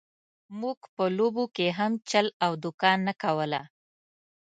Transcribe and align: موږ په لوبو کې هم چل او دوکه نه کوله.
موږ 0.59 0.79
په 0.95 1.03
لوبو 1.17 1.43
کې 1.55 1.67
هم 1.79 1.91
چل 2.09 2.27
او 2.45 2.51
دوکه 2.63 2.91
نه 3.05 3.13
کوله. 3.21 3.61